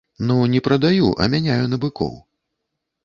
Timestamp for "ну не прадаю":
0.27-1.11